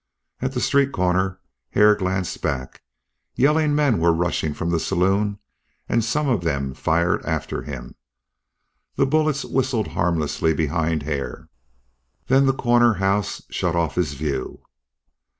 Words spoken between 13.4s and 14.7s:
shut off his view.